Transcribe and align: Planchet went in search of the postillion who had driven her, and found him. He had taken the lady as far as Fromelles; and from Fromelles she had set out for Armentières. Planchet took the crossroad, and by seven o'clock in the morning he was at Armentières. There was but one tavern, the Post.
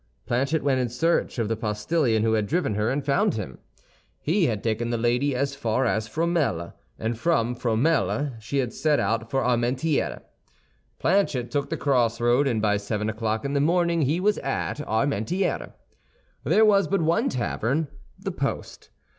Planchet 0.25 0.63
went 0.63 0.79
in 0.79 0.89
search 0.89 1.37
of 1.37 1.47
the 1.47 1.55
postillion 1.55 2.23
who 2.23 2.33
had 2.33 2.47
driven 2.47 2.73
her, 2.73 2.89
and 2.89 3.05
found 3.05 3.35
him. 3.35 3.59
He 4.19 4.47
had 4.47 4.63
taken 4.63 4.89
the 4.89 4.97
lady 4.97 5.35
as 5.35 5.53
far 5.53 5.85
as 5.85 6.07
Fromelles; 6.09 6.73
and 6.97 7.19
from 7.19 7.53
Fromelles 7.53 8.31
she 8.39 8.57
had 8.57 8.73
set 8.73 8.99
out 8.99 9.29
for 9.29 9.43
Armentières. 9.43 10.23
Planchet 10.97 11.51
took 11.51 11.69
the 11.69 11.77
crossroad, 11.77 12.47
and 12.47 12.59
by 12.63 12.77
seven 12.77 13.11
o'clock 13.11 13.45
in 13.45 13.53
the 13.53 13.61
morning 13.61 14.01
he 14.01 14.19
was 14.19 14.39
at 14.39 14.77
Armentières. 14.87 15.71
There 16.43 16.65
was 16.65 16.87
but 16.87 17.03
one 17.03 17.29
tavern, 17.29 17.87
the 18.17 18.31
Post. 18.31 18.89